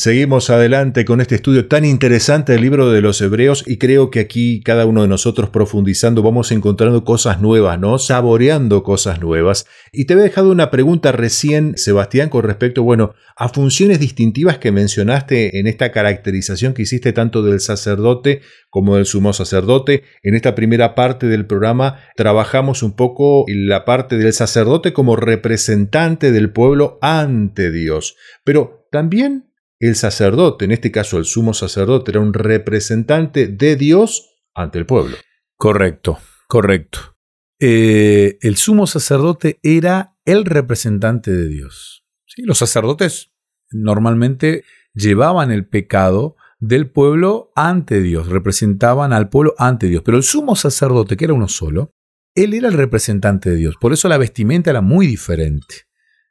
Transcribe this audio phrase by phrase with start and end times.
[0.00, 4.20] Seguimos adelante con este estudio tan interesante del libro de los Hebreos y creo que
[4.20, 7.98] aquí cada uno de nosotros profundizando vamos encontrando cosas nuevas, ¿no?
[7.98, 9.66] Saboreando cosas nuevas.
[9.92, 14.72] Y te había dejado una pregunta recién, Sebastián, con respecto, bueno, a funciones distintivas que
[14.72, 20.04] mencionaste en esta caracterización que hiciste tanto del sacerdote como del sumo sacerdote.
[20.22, 26.32] En esta primera parte del programa trabajamos un poco la parte del sacerdote como representante
[26.32, 28.16] del pueblo ante Dios.
[28.44, 29.49] Pero también
[29.80, 34.86] el sacerdote, en este caso el sumo sacerdote, era un representante de Dios ante el
[34.86, 35.16] pueblo.
[35.56, 37.16] Correcto, correcto.
[37.58, 42.04] Eh, el sumo sacerdote era el representante de Dios.
[42.26, 42.42] ¿Sí?
[42.42, 43.32] Los sacerdotes
[43.70, 50.22] normalmente llevaban el pecado del pueblo ante Dios, representaban al pueblo ante Dios, pero el
[50.22, 51.92] sumo sacerdote, que era uno solo,
[52.34, 55.86] él era el representante de Dios, por eso la vestimenta era muy diferente.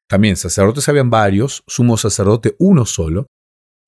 [0.07, 3.27] También sacerdotes habían varios, sumo sacerdote uno solo,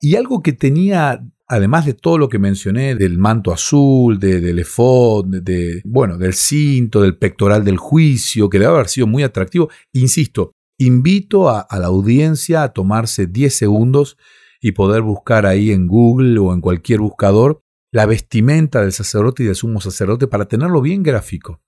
[0.01, 5.25] y algo que tenía, además de todo lo que mencioné, del manto azul, del efod,
[5.27, 10.53] de, bueno, del cinto, del pectoral del juicio, que debe haber sido muy atractivo, insisto,
[10.79, 14.17] invito a, a la audiencia a tomarse 10 segundos
[14.59, 19.45] y poder buscar ahí en Google o en cualquier buscador la vestimenta del sacerdote y
[19.45, 21.61] del sumo sacerdote para tenerlo bien gráfico.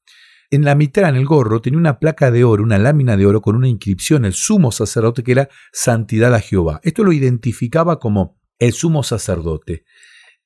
[0.53, 3.41] En la mitad, en el gorro, tenía una placa de oro, una lámina de oro
[3.41, 6.79] con una inscripción, el sumo sacerdote, que era santidad a Jehová.
[6.83, 9.83] Esto lo identificaba como el sumo sacerdote.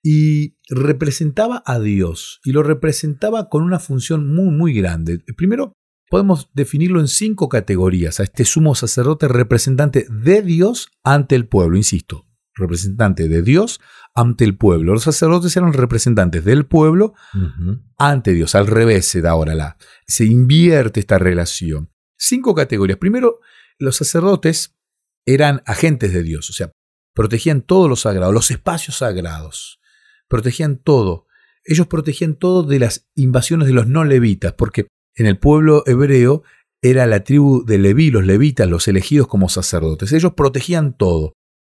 [0.01, 5.19] Y representaba a Dios, y lo representaba con una función muy, muy grande.
[5.35, 5.73] Primero,
[6.09, 8.21] podemos definirlo en cinco categorías.
[8.21, 12.25] A este sumo sacerdote representante de Dios ante el pueblo, insisto,
[12.57, 13.79] representante de Dios
[14.13, 14.93] ante el pueblo.
[14.93, 17.13] Los sacerdotes eran representantes del pueblo
[17.97, 18.55] ante Dios.
[18.55, 19.77] Al revés se da ahora la.
[20.05, 21.91] Se invierte esta relación.
[22.17, 22.97] Cinco categorías.
[22.97, 23.39] Primero,
[23.79, 24.75] los sacerdotes
[25.25, 26.71] eran agentes de Dios, o sea,
[27.13, 29.79] protegían todo lo sagrado, los espacios sagrados.
[30.27, 31.27] Protegían todo.
[31.63, 36.43] Ellos protegían todo de las invasiones de los no levitas, porque en el pueblo hebreo
[36.81, 40.13] era la tribu de Leví, los levitas, los elegidos como sacerdotes.
[40.13, 41.33] Ellos protegían todo.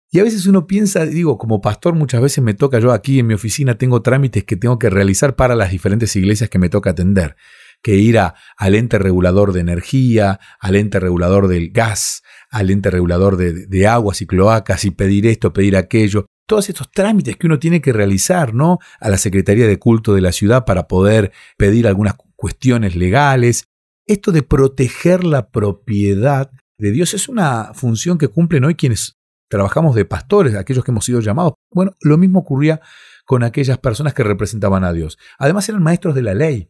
[0.09, 3.28] Y a veces uno piensa, digo, como pastor muchas veces me toca, yo aquí en
[3.28, 6.91] mi oficina tengo trámites que tengo que realizar para las diferentes iglesias que me toca
[6.91, 7.35] atender,
[7.81, 13.35] que ir al ente regulador de energía, al ente regulador del gas, al ente regulador
[13.35, 17.59] de, de aguas y cloacas y pedir esto, pedir aquello, todos estos trámites que uno
[17.59, 18.79] tiene que realizar, ¿no?
[19.01, 23.66] A la Secretaría de Culto de la ciudad para poder pedir algunas cuestiones legales.
[24.07, 29.16] Esto de proteger la propiedad de Dios es una función que cumplen hoy quienes
[29.47, 31.53] trabajamos de pastores, aquellos que hemos sido llamados.
[31.72, 32.81] Bueno, lo mismo ocurría
[33.25, 35.18] con aquellas personas que representaban a Dios.
[35.38, 36.69] Además eran maestros de la ley.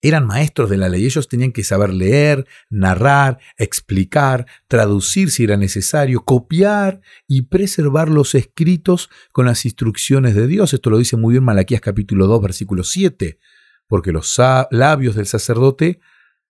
[0.00, 1.04] Eran maestros de la ley.
[1.04, 8.36] Ellos tenían que saber leer, narrar, explicar, traducir si era necesario, copiar y preservar los
[8.36, 10.72] escritos con las instrucciones de Dios.
[10.72, 13.40] Esto lo dice muy bien Malaquías capítulo 2, versículo 7.
[13.88, 14.40] Porque los
[14.70, 15.98] labios del sacerdote,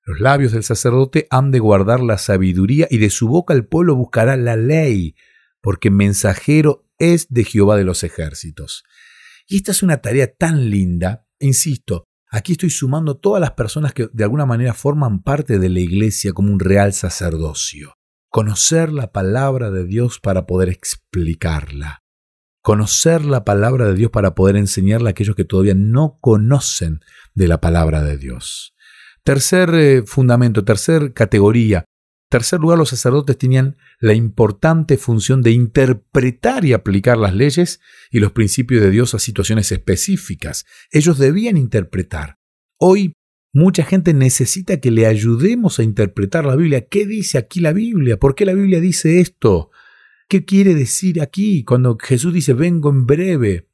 [0.05, 3.95] los labios del sacerdote han de guardar la sabiduría y de su boca el pueblo
[3.97, 5.15] buscará la ley
[5.69, 8.85] porque mensajero es de Jehová de los ejércitos.
[9.47, 14.09] Y esta es una tarea tan linda, insisto, aquí estoy sumando todas las personas que
[14.11, 17.93] de alguna manera forman parte de la iglesia como un real sacerdocio.
[18.31, 21.99] Conocer la palabra de Dios para poder explicarla.
[22.63, 27.01] Conocer la palabra de Dios para poder enseñarla a aquellos que todavía no conocen
[27.35, 28.75] de la palabra de Dios.
[29.23, 31.85] Tercer eh, fundamento, tercer categoría,
[32.29, 37.81] tercer lugar, los sacerdotes tenían la importante función de interpretar y aplicar las leyes
[38.11, 40.67] y los principios de Dios a situaciones específicas.
[40.91, 42.39] Ellos debían interpretar.
[42.79, 43.15] Hoy
[43.53, 46.87] mucha gente necesita que le ayudemos a interpretar la Biblia.
[46.87, 48.19] ¿Qué dice aquí la Biblia?
[48.19, 49.71] ¿Por qué la Biblia dice esto?
[50.29, 53.69] ¿Qué quiere decir aquí cuando Jesús dice vengo en breve?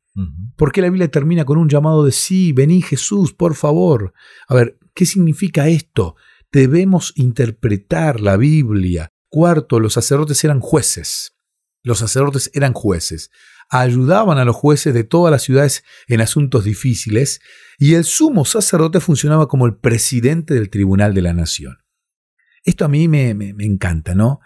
[0.57, 4.15] ¿Por qué la Biblia termina con un llamado de sí, vení Jesús, por favor?
[4.47, 6.15] A ver, ¿qué significa esto?
[6.55, 9.09] Debemos interpretar la Biblia.
[9.29, 11.37] Cuarto, los sacerdotes eran jueces.
[11.83, 13.31] Los sacerdotes eran jueces.
[13.69, 17.41] Ayudaban a los jueces de todas las ciudades en asuntos difíciles
[17.77, 21.79] y el sumo sacerdote funcionaba como el presidente del tribunal de la nación.
[22.63, 24.41] Esto a mí me, encanta, ¿no?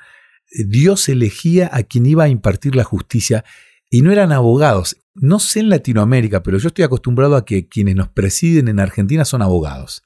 [0.67, 3.45] Dios elegía a quien iba a impartir la justicia
[3.91, 4.97] y no eran abogados.
[5.15, 9.27] No sé en Latinoamérica, pero yo estoy acostumbrado a que quienes nos presiden en Argentina
[9.27, 10.05] son abogados.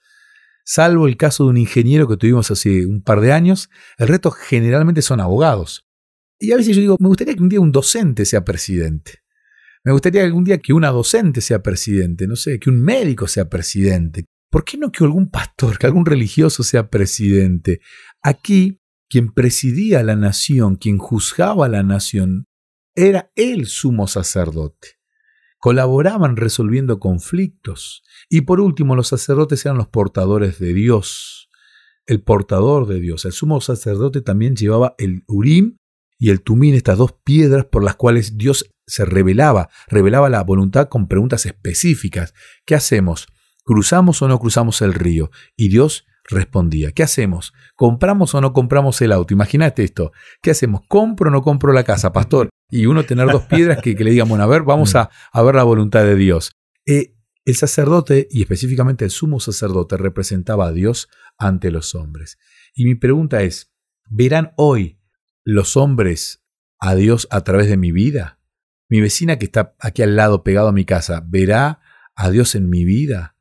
[0.65, 3.69] Salvo el caso de un ingeniero que tuvimos hace un par de años,
[3.99, 5.87] el resto generalmente son abogados.
[6.39, 9.23] Y a veces yo digo, me gustaría que un día un docente sea presidente.
[9.85, 13.49] Me gustaría algún día que una docente sea presidente, no sé, que un médico sea
[13.49, 14.25] presidente.
[14.51, 17.81] ¿Por qué no que algún pastor, que algún religioso sea presidente?
[18.23, 22.45] Aquí, quien presidía la nación, quien juzgaba a la nación,
[22.95, 25.02] era el sumo sacerdote.
[25.63, 28.03] Colaboraban resolviendo conflictos.
[28.29, 31.51] Y por último, los sacerdotes eran los portadores de Dios,
[32.05, 33.25] el portador de Dios.
[33.27, 35.77] El sumo sacerdote también llevaba el Urim
[36.19, 40.89] y el Tumín, estas dos piedras por las cuales Dios se revelaba, revelaba la voluntad
[40.89, 42.35] con preguntas específicas.
[42.67, 43.29] ¿Qué hacemos?
[43.63, 45.31] ¿Cruzamos o no cruzamos el río?
[45.57, 47.53] Y Dios respondía, ¿qué hacemos?
[47.77, 49.33] ¿Compramos o no compramos el auto?
[49.33, 50.11] Imagínate esto,
[50.43, 50.83] ¿qué hacemos?
[50.89, 52.49] ¿Compro o no compro la casa, pastor?
[52.75, 54.97] Y uno tener dos piedras que, le digan, bueno, a ver, vamos mm.
[55.31, 56.53] a, ver la voluntad de Dios.
[56.87, 57.15] Eh,
[57.45, 62.39] el sacerdote, y específicamente el sumo sacerdote, representaba a Dios ante los hombres.
[62.75, 63.75] Y mi pregunta es,
[64.09, 64.99] ¿verán hoy
[65.45, 66.47] los hombres
[66.79, 68.41] a Dios a través de mi vida?
[68.89, 71.83] Mi vecina que está aquí al lado pegado a mi casa, ¿verá
[72.15, 73.37] a Dios en mi vida?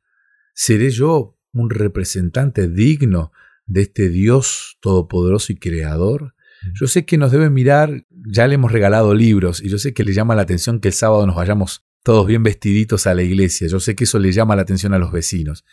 [0.52, 3.32] ¿Seré yo un representante digno
[3.64, 6.34] de este Dios todopoderoso y creador?
[6.80, 10.04] Yo sé que nos debe mirar, ya le hemos regalado libros y yo sé que
[10.04, 13.68] le llama la atención que el sábado nos vayamos todos bien vestiditos a la iglesia.
[13.68, 15.64] Yo sé que eso le llama la atención a los vecinos.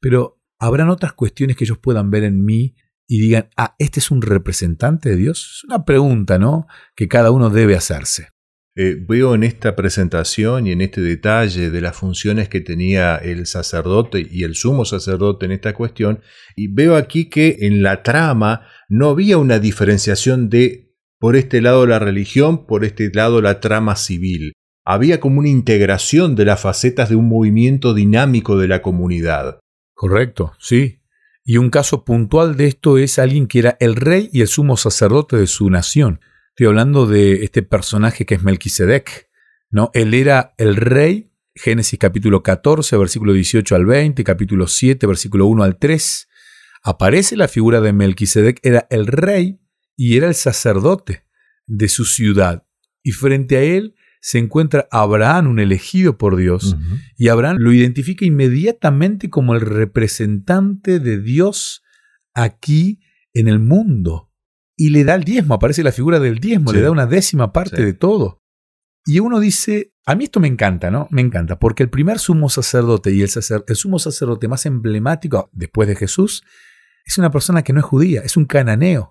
[0.00, 2.74] Pero habrán otras cuestiones que ellos puedan ver en mí
[3.06, 5.58] y digan, ah, este es un representante de Dios.
[5.58, 6.66] Es una pregunta, ¿no?
[6.94, 8.28] Que cada uno debe hacerse.
[8.74, 13.46] Eh, veo en esta presentación y en este detalle de las funciones que tenía el
[13.46, 16.20] sacerdote y el sumo sacerdote en esta cuestión,
[16.56, 21.86] y veo aquí que en la trama no había una diferenciación de por este lado
[21.86, 24.54] la religión, por este lado la trama civil.
[24.84, 29.60] Había como una integración de las facetas de un movimiento dinámico de la comunidad.
[29.94, 31.02] Correcto, sí.
[31.44, 34.76] Y un caso puntual de esto es alguien que era el rey y el sumo
[34.76, 36.20] sacerdote de su nación.
[36.52, 39.30] Estoy hablando de este personaje que es Melquisedec.
[39.70, 39.90] ¿no?
[39.94, 45.62] Él era el rey, Génesis capítulo 14, versículo 18 al 20, capítulo 7, versículo 1
[45.62, 46.28] al 3.
[46.82, 49.60] Aparece la figura de Melquisedec, era el rey
[49.96, 51.24] y era el sacerdote
[51.66, 52.66] de su ciudad.
[53.02, 56.76] Y frente a él se encuentra Abraham, un elegido por Dios,
[57.16, 61.82] y Abraham lo identifica inmediatamente como el representante de Dios
[62.34, 63.00] aquí
[63.32, 64.31] en el mundo
[64.76, 67.84] y le da el diezmo, aparece la figura del diezmo, le da una décima parte
[67.84, 68.42] de todo.
[69.04, 71.08] Y uno dice, a mí esto me encanta, ¿no?
[71.10, 73.30] Me encanta, porque el primer sumo sacerdote y el,
[73.66, 76.44] el sumo sacerdote más emblemático después de Jesús
[77.04, 79.10] es una persona que no es judía, es un cananeo.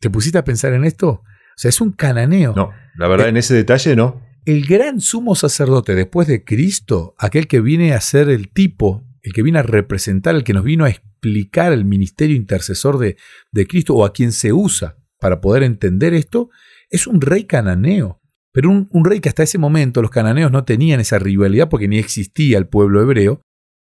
[0.00, 1.08] ¿Te pusiste a pensar en esto?
[1.08, 1.24] O
[1.56, 2.54] sea, es un cananeo.
[2.56, 4.22] No, la verdad, en ese detalle no.
[4.44, 9.32] El gran sumo sacerdote después de Cristo, aquel que viene a ser el tipo, el
[9.32, 13.16] que viene a representar, el que nos vino a explicar el ministerio intercesor de,
[13.52, 16.50] de Cristo o a quien se usa para poder entender esto,
[16.90, 18.20] es un rey cananeo.
[18.50, 21.98] Pero un, rey que hasta ese momento los cananeos no tenían esa rivalidad porque ni
[22.00, 23.40] existía el pueblo hebreo.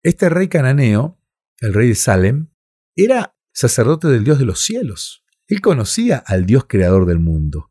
[0.03, 1.19] Este rey cananeo,
[1.61, 2.49] el rey de Salem,
[2.95, 5.25] era sacerdote del Dios de los cielos.
[5.49, 7.71] Él conocía al Dios creador del mundo.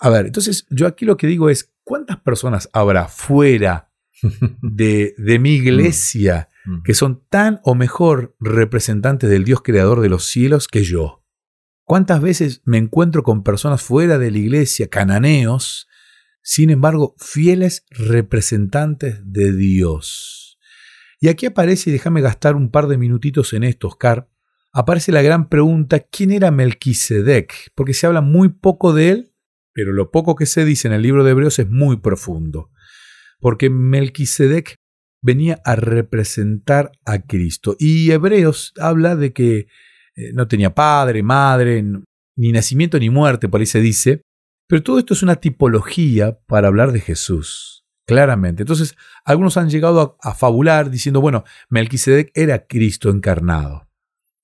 [0.00, 3.92] A ver, entonces yo aquí lo que digo es, ¿cuántas personas habrá fuera
[4.60, 6.72] de, de mi iglesia mm.
[6.72, 6.82] Mm.
[6.82, 11.21] que son tan o mejor representantes del Dios creador de los cielos que yo?
[11.92, 15.88] ¿Cuántas veces me encuentro con personas fuera de la iglesia, cananeos,
[16.40, 20.58] sin embargo, fieles representantes de Dios?
[21.20, 24.30] Y aquí aparece, y déjame gastar un par de minutitos en esto, Oscar,
[24.72, 27.72] aparece la gran pregunta, ¿quién era Melquisedec?
[27.74, 29.34] Porque se habla muy poco de él,
[29.74, 32.70] pero lo poco que se dice en el libro de Hebreos es muy profundo.
[33.38, 34.76] Porque Melquisedec
[35.20, 37.76] venía a representar a Cristo.
[37.78, 39.66] Y Hebreos habla de que
[40.16, 41.82] eh, no tenía padre, madre,
[42.36, 44.22] ni nacimiento ni muerte, por ahí se dice.
[44.68, 48.62] Pero todo esto es una tipología para hablar de Jesús, claramente.
[48.62, 53.88] Entonces, algunos han llegado a, fabular diciendo, bueno, Melquisedec era Cristo encarnado.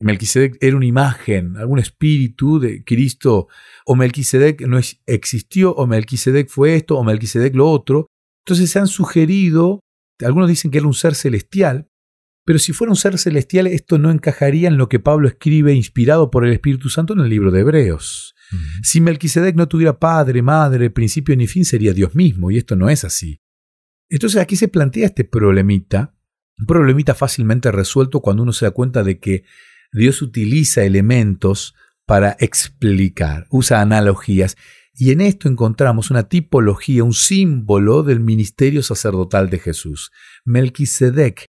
[0.00, 3.48] Melquisedec era una imagen, algún espíritu de Cristo,
[3.84, 8.06] o Melquisedec no existió, o Melquisedec fue esto, o Melquisedec lo otro.
[8.46, 9.80] Entonces se han sugerido,
[10.24, 11.87] algunos dicen que era un ser celestial,
[12.48, 16.30] pero si fuera un ser celestial, esto no encajaría en lo que Pablo escribe inspirado
[16.30, 18.34] por el Espíritu Santo en el libro de Hebreos.
[18.82, 22.88] Si Melquisedec no tuviera padre, madre, principio ni fin, sería Dios mismo, y esto no
[22.88, 23.42] es así.
[24.08, 26.16] Entonces aquí se plantea este problemita,
[26.58, 29.44] un problemita fácilmente resuelto cuando uno se da cuenta de que
[29.92, 31.74] Dios utiliza elementos
[32.06, 34.56] para explicar, usa analogías,
[34.94, 40.12] y en esto encontramos una tipología, un símbolo del ministerio sacerdotal de Jesús.
[40.46, 41.44] Melquisedec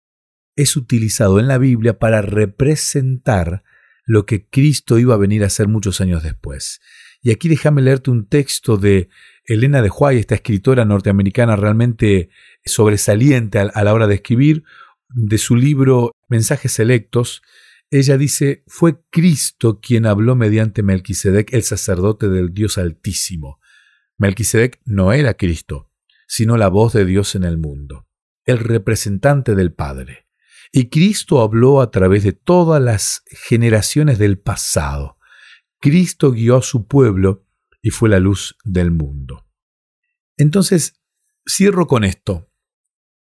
[0.61, 3.63] es utilizado en la Biblia para representar
[4.05, 6.81] lo que Cristo iba a venir a hacer muchos años después.
[7.21, 9.07] Y aquí déjame leerte un texto de
[9.45, 12.29] Elena de Huay, esta escritora norteamericana realmente
[12.65, 14.63] sobresaliente a la hora de escribir,
[15.07, 17.41] de su libro Mensajes Selectos.
[17.89, 23.61] Ella dice, fue Cristo quien habló mediante Melquisedec, el sacerdote del Dios Altísimo.
[24.17, 25.89] Melquisedec no era Cristo,
[26.27, 28.07] sino la voz de Dios en el mundo,
[28.43, 30.28] el representante del Padre.
[30.71, 35.17] Y Cristo habló a través de todas las generaciones del pasado.
[35.79, 37.45] Cristo guió a su pueblo
[37.81, 39.47] y fue la luz del mundo.
[40.37, 41.01] Entonces,
[41.47, 42.51] cierro con esto.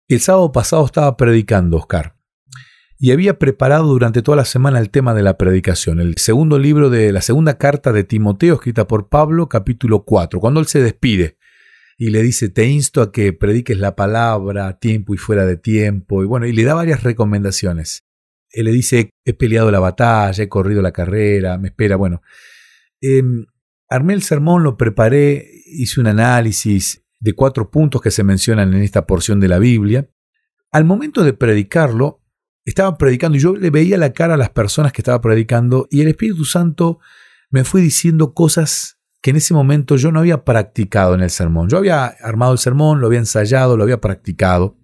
[0.07, 2.17] El sábado pasado estaba predicando, Oscar,
[2.97, 6.89] y había preparado durante toda la semana el tema de la predicación, el segundo libro
[6.89, 11.37] de la segunda carta de Timoteo, escrita por Pablo, capítulo 4, cuando él se despide
[11.97, 15.57] y le dice, te insto a que prediques la palabra a tiempo y fuera de
[15.57, 18.03] tiempo, y bueno, y le da varias recomendaciones.
[18.49, 22.21] Él le dice, he peleado la batalla, he corrido la carrera, me espera, bueno.
[23.01, 23.45] Em,
[23.89, 28.83] armé el sermón, lo preparé, hice un análisis de cuatro puntos que se mencionan en
[28.83, 30.09] esta porción de la Biblia.
[30.71, 32.21] Al momento de predicarlo,
[32.65, 36.01] estaba predicando y yo le veía la cara a las personas que estaba predicando y
[36.01, 36.99] el Espíritu Santo
[37.49, 41.69] me fue diciendo cosas que en ese momento yo no había practicado en el sermón.
[41.69, 44.77] Yo había armado el sermón, lo había ensayado, lo había practicado,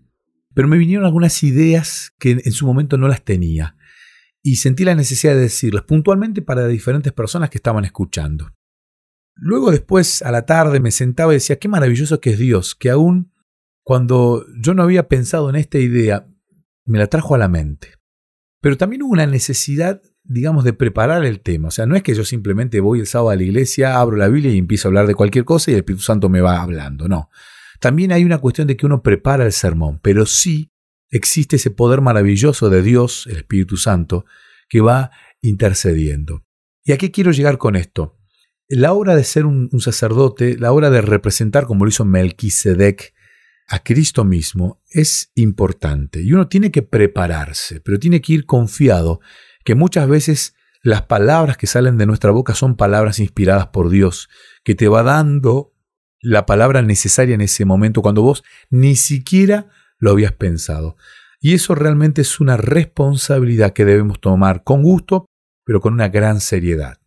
[0.55, 3.75] pero me vinieron algunas ideas que en su momento no las tenía
[4.41, 8.55] y sentí la necesidad de decirlas puntualmente para diferentes personas que estaban escuchando.
[9.35, 12.89] Luego después, a la tarde, me sentaba y decía, qué maravilloso que es Dios, que
[12.89, 13.33] aún
[13.83, 16.27] cuando yo no había pensado en esta idea,
[16.85, 17.95] me la trajo a la mente.
[18.61, 21.69] Pero también hubo una necesidad, digamos, de preparar el tema.
[21.69, 24.27] O sea, no es que yo simplemente voy el sábado a la iglesia, abro la
[24.27, 27.07] Biblia y empiezo a hablar de cualquier cosa y el Espíritu Santo me va hablando.
[27.07, 27.29] No.
[27.79, 30.71] También hay una cuestión de que uno prepara el sermón, pero sí
[31.09, 34.25] existe ese poder maravilloso de Dios, el Espíritu Santo,
[34.69, 35.09] que va
[35.41, 36.45] intercediendo.
[36.83, 38.19] ¿Y a qué quiero llegar con esto?
[38.67, 43.15] La obra de ser un, sacerdote, la obra de representar, como lo hizo Melquisedec,
[43.67, 49.21] a Cristo mismo es importante y uno tiene que prepararse, pero tiene que ir confiado
[49.63, 54.29] que muchas veces las palabras que salen de nuestra boca son palabras inspiradas por Dios,
[54.63, 55.73] que te va dando
[56.21, 60.95] la palabra necesaria en ese momento cuando vos ni siquiera lo habías pensado.
[61.41, 65.25] Y eso realmente es una responsabilidad que debemos tomar con gusto,
[65.65, 66.98] pero con una gran seriedad.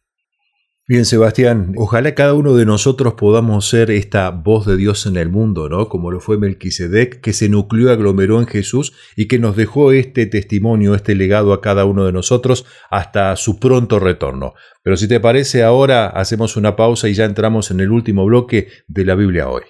[0.89, 5.29] Bien, Sebastián, ojalá cada uno de nosotros podamos ser esta voz de Dios en el
[5.29, 5.89] mundo, ¿no?
[5.89, 10.27] Como lo fue Melquisedec, que se nucleó, aglomeró en Jesús y que nos dejó este
[10.27, 14.55] testimonio, este legado a cada uno de nosotros hasta su pronto retorno.
[14.83, 18.67] Pero si te parece, ahora hacemos una pausa y ya entramos en el último bloque
[18.89, 19.63] de la Biblia hoy.